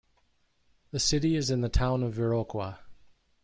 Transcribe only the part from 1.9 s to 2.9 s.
of Viroqua.